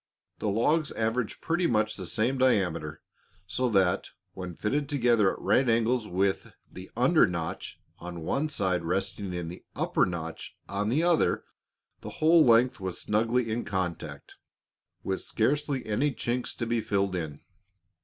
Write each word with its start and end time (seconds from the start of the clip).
The 0.39 0.47
logs 0.49 0.91
averaged 0.93 1.41
pretty 1.41 1.67
much 1.67 1.95
the 1.95 2.07
same 2.07 2.39
diameter, 2.39 3.03
so 3.45 3.69
that, 3.69 4.09
when 4.33 4.55
fitted 4.55 4.89
together 4.89 5.31
at 5.31 5.37
right 5.37 5.69
angles 5.69 6.07
with 6.07 6.53
the 6.71 6.89
under 6.97 7.27
notch 7.27 7.79
on 7.99 8.21
one 8.23 8.49
side 8.49 8.83
resting 8.83 9.31
in 9.35 9.47
the 9.47 9.63
upper 9.75 10.07
notch 10.07 10.57
on 10.67 10.89
the 10.89 11.03
other, 11.03 11.43
the 11.99 12.09
whole 12.17 12.43
length 12.43 12.79
was 12.79 12.99
snugly 12.99 13.51
in 13.51 13.63
contact, 13.63 14.37
with 15.03 15.21
scarcely 15.21 15.85
any 15.85 16.11
chinks 16.11 16.55
to 16.55 16.65
be 16.65 16.81
filled 16.81 17.15
in. 17.15 17.41